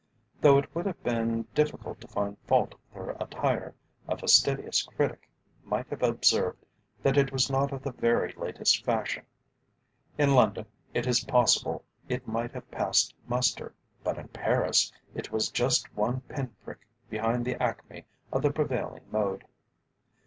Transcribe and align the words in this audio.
Though 0.41 0.57
it 0.57 0.73
would 0.73 0.87
have 0.87 1.03
been 1.03 1.43
difficult 1.53 2.01
to 2.01 2.07
find 2.07 2.35
fault 2.47 2.73
with 2.73 3.05
her 3.05 3.11
attire, 3.19 3.75
a 4.07 4.17
fastidious 4.17 4.81
critic 4.81 5.29
might 5.63 5.85
have 5.89 6.01
observed 6.01 6.65
that 7.03 7.17
it 7.19 7.31
was 7.31 7.51
not 7.51 7.71
of 7.71 7.83
the 7.83 7.91
very 7.91 8.33
latest 8.33 8.83
fashion. 8.83 9.27
In 10.17 10.33
London, 10.33 10.65
it 10.91 11.05
is 11.05 11.23
possible 11.25 11.85
it 12.09 12.27
might 12.27 12.51
have 12.53 12.71
passed 12.71 13.13
muster, 13.27 13.75
but 14.03 14.17
in 14.17 14.29
Paris 14.29 14.91
it 15.13 15.31
was 15.31 15.51
just 15.51 15.95
one 15.95 16.21
pin 16.21 16.55
prick 16.63 16.79
behind 17.11 17.45
the 17.45 17.61
acme 17.61 18.05
of 18.33 18.41
the 18.41 18.49
prevailing 18.49 19.03
mode. 19.11 19.45